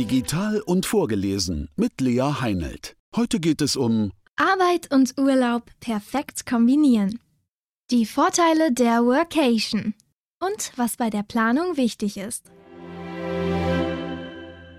[0.00, 2.96] Digital und vorgelesen mit Lea Heinelt.
[3.14, 7.20] Heute geht es um Arbeit und Urlaub perfekt kombinieren.
[7.90, 9.92] Die Vorteile der Workation
[10.42, 12.46] und was bei der Planung wichtig ist.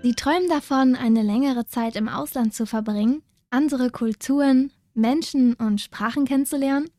[0.02, 6.24] Sie träumen davon, eine längere Zeit im Ausland zu verbringen, andere Kulturen, Menschen und Sprachen
[6.24, 6.90] kennenzulernen,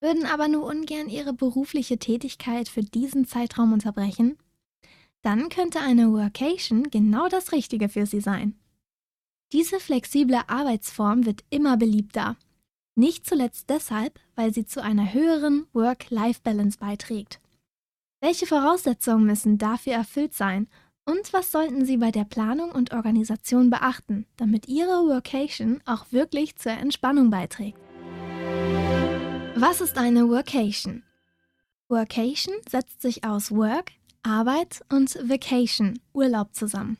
[0.00, 4.38] würden aber nur ungern ihre berufliche Tätigkeit für diesen Zeitraum unterbrechen?
[5.26, 8.54] Dann könnte eine Workation genau das Richtige für Sie sein.
[9.52, 12.36] Diese flexible Arbeitsform wird immer beliebter.
[12.94, 17.40] Nicht zuletzt deshalb, weil sie zu einer höheren Work-Life-Balance beiträgt.
[18.20, 20.68] Welche Voraussetzungen müssen dafür erfüllt sein
[21.04, 26.54] und was sollten Sie bei der Planung und Organisation beachten, damit Ihre Workation auch wirklich
[26.54, 27.80] zur Entspannung beiträgt?
[29.56, 31.02] Was ist eine Workation?
[31.88, 33.90] Workation setzt sich aus Work,
[34.26, 36.98] Arbeit und Vacation, Urlaub zusammen.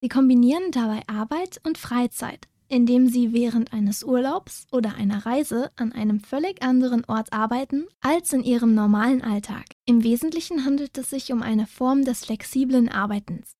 [0.00, 5.92] Sie kombinieren dabei Arbeit und Freizeit, indem sie während eines Urlaubs oder einer Reise an
[5.92, 9.66] einem völlig anderen Ort arbeiten als in ihrem normalen Alltag.
[9.84, 13.52] Im Wesentlichen handelt es sich um eine Form des flexiblen Arbeitens,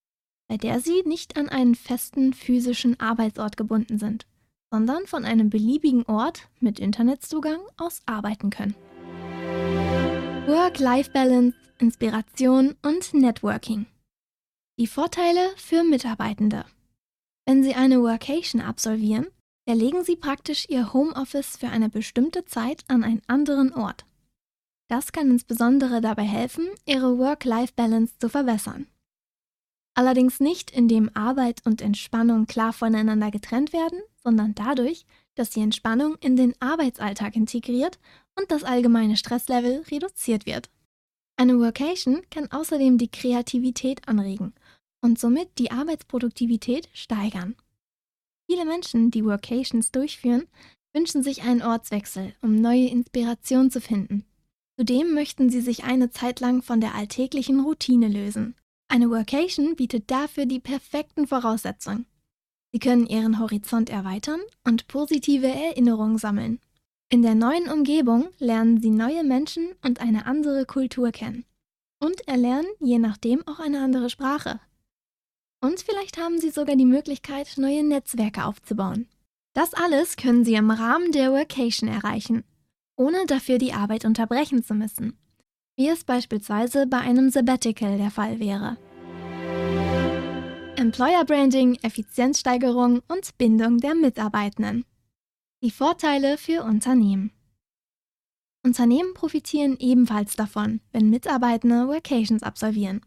[0.49, 4.25] bei der sie nicht an einen festen physischen Arbeitsort gebunden sind,
[4.71, 8.75] sondern von einem beliebigen Ort mit Internetzugang aus arbeiten können.
[10.81, 13.85] Work-Life-Balance, Inspiration und Networking.
[14.79, 16.65] Die Vorteile für Mitarbeitende.
[17.45, 19.27] Wenn Sie eine Workation absolvieren,
[19.69, 24.07] verlegen Sie praktisch Ihr Homeoffice für eine bestimmte Zeit an einen anderen Ort.
[24.89, 28.87] Das kann insbesondere dabei helfen, Ihre Work-Life-Balance zu verbessern.
[29.95, 36.17] Allerdings nicht, indem Arbeit und Entspannung klar voneinander getrennt werden, sondern dadurch, dass die Entspannung
[36.21, 37.99] in den Arbeitsalltag integriert
[38.39, 40.71] und das allgemeine Stresslevel reduziert wird.
[41.37, 44.53] Eine Workation kann außerdem die Kreativität anregen
[45.03, 47.57] und somit die Arbeitsproduktivität steigern.
[48.51, 50.47] Viele Menschen, die Workations durchführen,
[50.93, 54.25] wünschen sich einen Ortswechsel, um neue Inspiration zu finden.
[54.77, 58.55] Zudem möchten sie sich eine Zeit lang von der alltäglichen Routine lösen.
[58.89, 62.07] Eine Workation bietet dafür die perfekten Voraussetzungen.
[62.73, 66.61] Sie können ihren Horizont erweitern und positive Erinnerungen sammeln.
[67.13, 71.45] In der neuen Umgebung lernen sie neue Menschen und eine andere Kultur kennen.
[71.99, 74.61] Und erlernen je nachdem auch eine andere Sprache.
[75.61, 79.09] Und vielleicht haben Sie sogar die Möglichkeit, neue Netzwerke aufzubauen.
[79.55, 82.45] Das alles können Sie im Rahmen der Workation erreichen,
[82.97, 85.19] ohne dafür die Arbeit unterbrechen zu müssen,
[85.77, 88.77] wie es beispielsweise bei einem Sabbatical der Fall wäre.
[90.77, 94.85] Employer Branding, Effizienzsteigerung und Bindung der Mitarbeitenden.
[95.63, 97.33] Die Vorteile für Unternehmen.
[98.65, 103.03] Unternehmen profitieren ebenfalls davon, wenn Mitarbeitende Workations absolvieren.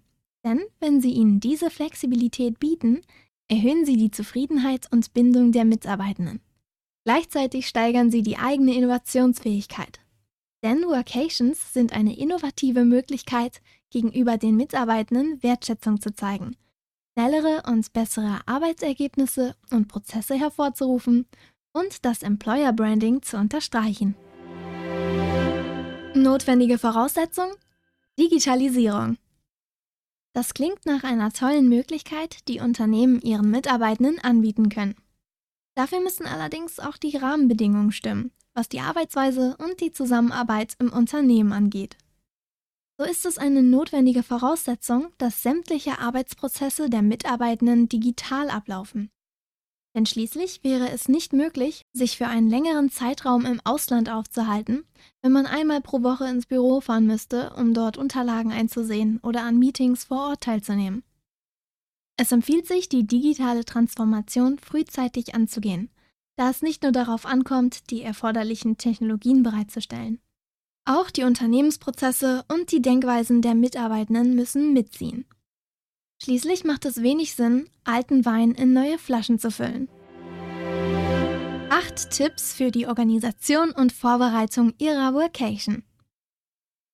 [0.46, 3.02] Denn wenn Sie ihnen diese Flexibilität bieten,
[3.48, 6.42] erhöhen Sie die Zufriedenheit und Bindung der Mitarbeitenden.
[7.06, 10.00] Gleichzeitig steigern Sie die eigene Innovationsfähigkeit.
[10.64, 16.56] Denn Workations sind eine innovative Möglichkeit, gegenüber den Mitarbeitenden Wertschätzung zu zeigen,
[17.18, 21.26] schnellere und bessere Arbeitsergebnisse und Prozesse hervorzurufen
[21.74, 24.16] und das Employer Branding zu unterstreichen.
[26.16, 27.52] Notwendige Voraussetzung?
[28.18, 29.18] Digitalisierung.
[30.34, 34.96] Das klingt nach einer tollen Möglichkeit, die Unternehmen ihren Mitarbeitenden anbieten können.
[35.76, 41.52] Dafür müssen allerdings auch die Rahmenbedingungen stimmen, was die Arbeitsweise und die Zusammenarbeit im Unternehmen
[41.52, 41.98] angeht.
[42.98, 49.10] So ist es eine notwendige Voraussetzung, dass sämtliche Arbeitsprozesse der Mitarbeitenden digital ablaufen.
[49.96, 54.86] Denn schließlich wäre es nicht möglich, sich für einen längeren Zeitraum im Ausland aufzuhalten,
[55.22, 59.60] wenn man einmal pro Woche ins Büro fahren müsste, um dort Unterlagen einzusehen oder an
[59.60, 61.04] Meetings vor Ort teilzunehmen.
[62.18, 65.90] Es empfiehlt sich, die digitale Transformation frühzeitig anzugehen,
[66.38, 70.20] da es nicht nur darauf ankommt, die erforderlichen Technologien bereitzustellen.
[70.86, 75.26] Auch die Unternehmensprozesse und die Denkweisen der Mitarbeitenden müssen mitziehen.
[76.24, 79.90] Schließlich macht es wenig Sinn, alten Wein in neue Flaschen zu füllen.
[81.70, 85.84] Acht Tipps für die Organisation und Vorbereitung Ihrer Workation.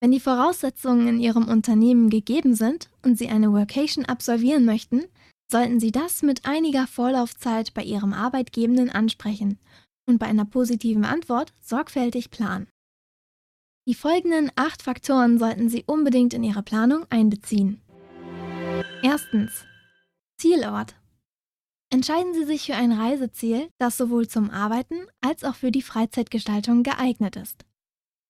[0.01, 5.03] Wenn die Voraussetzungen in Ihrem Unternehmen gegeben sind und Sie eine Workation absolvieren möchten,
[5.51, 9.59] sollten Sie das mit einiger Vorlaufzeit bei Ihrem Arbeitgebenden ansprechen
[10.07, 12.67] und bei einer positiven Antwort sorgfältig planen.
[13.87, 17.83] Die folgenden acht Faktoren sollten Sie unbedingt in Ihre Planung einbeziehen.
[19.01, 19.65] Erstens.
[20.37, 20.95] Zielort.
[21.89, 26.83] Entscheiden Sie sich für ein Reiseziel, das sowohl zum Arbeiten als auch für die Freizeitgestaltung
[26.83, 27.65] geeignet ist.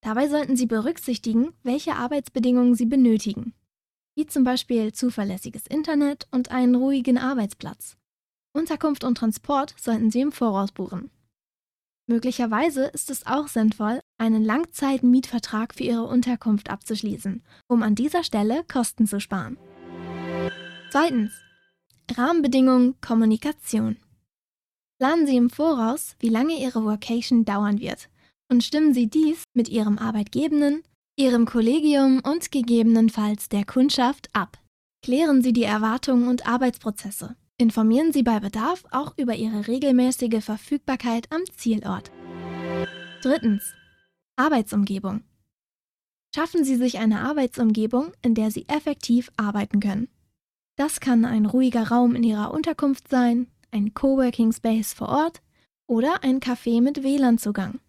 [0.01, 3.53] Dabei sollten Sie berücksichtigen, welche Arbeitsbedingungen Sie benötigen.
[4.15, 7.95] wie zum Beispiel zuverlässiges Internet und einen ruhigen Arbeitsplatz.
[8.53, 11.09] Unterkunft und Transport sollten Sie im Voraus buchen.
[12.05, 18.65] Möglicherweise ist es auch sinnvoll, einen Langzeitmietvertrag für Ihre Unterkunft abzuschließen, um an dieser Stelle
[18.65, 19.57] Kosten zu sparen.
[20.91, 21.31] Zweitens.
[22.11, 23.97] Rahmenbedingungen Kommunikation.
[24.97, 28.09] Planen Sie im Voraus, wie lange Ihre Vocation dauern wird
[28.49, 30.81] und stimmen Sie dies mit Ihrem Arbeitgebenden,
[31.15, 34.57] Ihrem Kollegium und gegebenenfalls der Kundschaft ab.
[35.03, 37.35] Klären Sie die Erwartungen und Arbeitsprozesse.
[37.57, 42.11] Informieren Sie bei Bedarf auch über Ihre regelmäßige Verfügbarkeit am Zielort.
[43.21, 43.73] Drittens.
[44.37, 45.21] Arbeitsumgebung.
[46.33, 50.07] Schaffen Sie sich eine Arbeitsumgebung, in der Sie effektiv arbeiten können.
[50.79, 55.41] Das kann ein ruhiger Raum in Ihrer Unterkunft sein, ein Coworking Space vor Ort
[55.87, 57.81] oder ein Café mit WLAN-Zugang.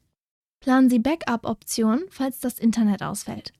[0.59, 3.53] Planen Sie Backup-Optionen, falls das Internet ausfällt.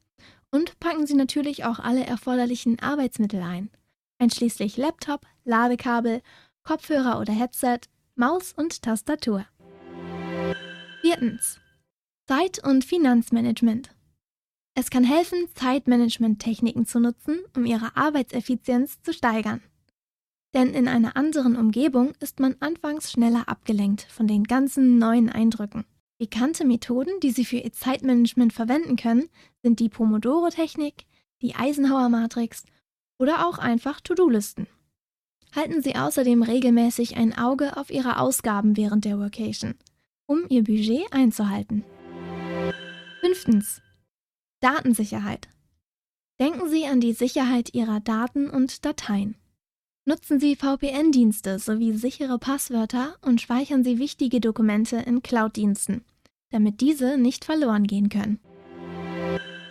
[0.50, 3.71] Und packen Sie natürlich auch alle erforderlichen Arbeitsmittel ein,
[4.19, 6.23] einschließlich Laptop, Ladekabel,
[6.65, 7.82] Kopfhörer oder Headset,
[8.17, 9.47] Maus und Tastatur.
[11.03, 11.61] Viertens.
[12.27, 13.91] Zeit- und Finanzmanagement.
[14.75, 19.62] Es kann helfen, Zeitmanagement-Techniken zu nutzen, um Ihre Arbeitseffizienz zu steigern.
[20.55, 25.84] Denn in einer anderen Umgebung ist man anfangs schneller abgelenkt von den ganzen neuen Eindrücken.
[26.19, 29.28] Bekannte Methoden, die Sie für Ihr Zeitmanagement verwenden können,
[29.62, 31.06] sind die Pomodoro-Technik,
[31.40, 32.64] die Eisenhower-Matrix
[33.19, 34.67] oder auch einfach To-Do-Listen.
[35.55, 39.75] Halten Sie außerdem regelmäßig ein Auge auf Ihre Ausgaben während der Workation,
[40.26, 41.84] um Ihr Budget einzuhalten.
[43.20, 43.81] Fünftens.
[44.60, 45.48] Datensicherheit.
[46.38, 49.36] Denken Sie an die Sicherheit Ihrer Daten und Dateien.
[50.06, 56.04] Nutzen Sie VPN-Dienste sowie sichere Passwörter und speichern Sie wichtige Dokumente in Cloud-Diensten,
[56.50, 58.40] damit diese nicht verloren gehen können.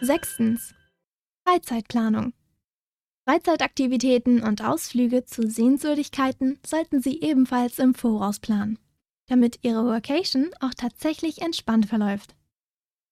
[0.01, 0.74] Sechstens.
[1.47, 2.33] Freizeitplanung.
[3.27, 8.80] Freizeitaktivitäten und Ausflüge zu Sehenswürdigkeiten sollten Sie ebenfalls im Voraus planen,
[9.27, 12.36] damit Ihre Workation auch tatsächlich entspannt verläuft.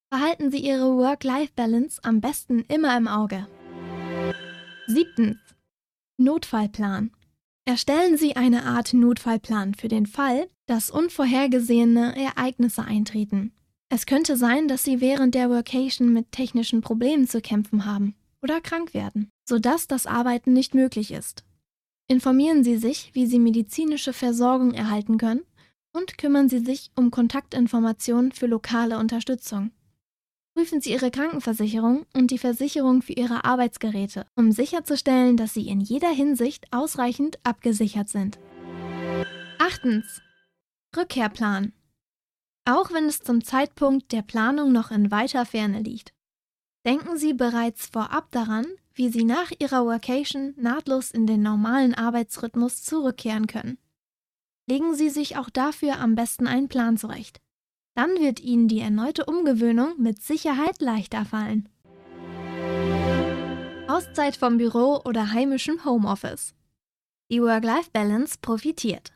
[0.09, 3.45] Behalten Sie Ihre Work-Life-Balance am besten immer im Auge.
[4.87, 5.37] Siebtens.
[6.17, 7.11] Notfallplan.
[7.65, 13.51] Erstellen Sie eine Art Notfallplan für den Fall, dass unvorhergesehene Ereignisse eintreten.
[13.89, 18.61] Es könnte sein, dass Sie während der Workation mit technischen Problemen zu kämpfen haben oder
[18.61, 21.43] krank werden, sodass das Arbeiten nicht möglich ist.
[22.07, 25.43] Informieren Sie sich, wie Sie medizinische Versorgung erhalten können
[25.91, 29.71] und kümmern Sie sich um Kontaktinformationen für lokale Unterstützung.
[30.57, 35.81] Prüfen Sie Ihre Krankenversicherung und die Versicherung für Ihre Arbeitsgeräte, um sicherzustellen, dass Sie in
[35.81, 38.39] jeder Hinsicht ausreichend abgesichert sind.
[39.59, 40.19] Achtens.
[40.97, 41.73] Rückkehrplan.
[42.65, 46.11] Auch wenn es zum Zeitpunkt der Planung noch in weiter Ferne liegt.
[46.87, 48.65] Denken Sie bereits vorab daran,
[48.95, 53.77] wie Sie nach Ihrer Workation nahtlos in den normalen Arbeitsrhythmus zurückkehren können.
[54.65, 57.41] Legen Sie sich auch dafür am besten einen Plan zurecht.
[57.97, 61.67] Dann wird Ihnen die erneute Umgewöhnung mit Sicherheit leichter fallen.
[63.87, 66.53] Auszeit vom Büro oder heimischem Homeoffice.
[67.31, 69.13] Die Work-Life-Balance profitiert.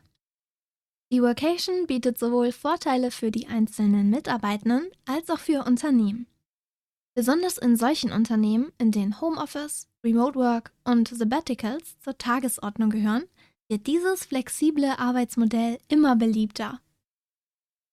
[1.12, 6.26] Die Workation bietet sowohl Vorteile für die einzelnen Mitarbeitenden als auch für Unternehmen.
[7.14, 13.26] Besonders in solchen Unternehmen, in denen Homeoffice, Remote Work und Sabbaticals zur Tagesordnung gehören,
[13.68, 16.80] wird dieses flexible Arbeitsmodell immer beliebter.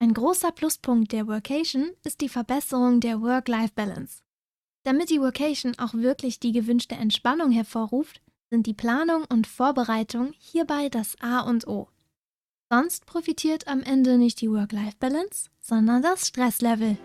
[0.01, 4.21] Ein großer Pluspunkt der Workation ist die Verbesserung der Work-Life-Balance.
[4.83, 10.87] Damit die Workation auch wirklich die gewünschte Entspannung hervorruft, sind die Planung und Vorbereitung hierbei
[10.87, 11.89] das A und O.
[12.71, 16.97] Sonst profitiert am Ende nicht die Work-Life-Balance, sondern das Stresslevel.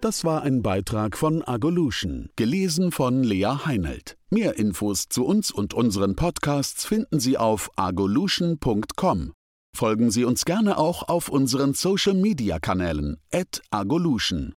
[0.00, 4.16] Das war ein Beitrag von Agolution, gelesen von Lea Heinelt.
[4.30, 9.32] Mehr Infos zu uns und unseren Podcasts finden Sie auf agolution.com.
[9.74, 14.54] Folgen Sie uns gerne auch auf unseren Social-Media-Kanälen at agolution.